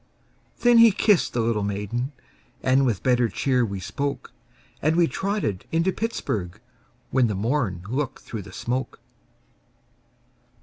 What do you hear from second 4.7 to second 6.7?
And we trotted into Pittsburg,